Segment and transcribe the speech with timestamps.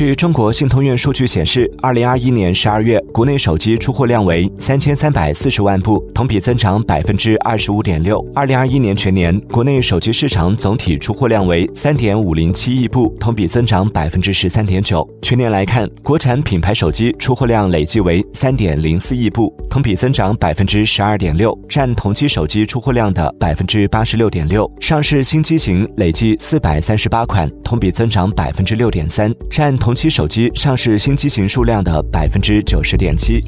[0.00, 8.18] 据中国信通院数据显示，二零二一年十二月国内手机出货量为三千三百四十万部，同比增长百分之二十五点六。
[8.34, 15.06] 二零二一年全年国内手机市场总体出货量为三点五零七亿部，同比增长百分之十三点九。
[15.20, 24.66] 全年来看，国产品牌手机出货量累计为三点零四亿部，同比增长百分之十二点六，占同期手机出货量的百分之八十六点六。
[24.80, 29.94] 上市新机型累计四百三十八款，同比增长百分之六点三，占同。
[30.00, 33.38] 期手机上市新机型数量的百分之九十点七。